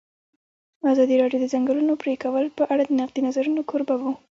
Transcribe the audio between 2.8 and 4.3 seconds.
د نقدي نظرونو کوربه وه.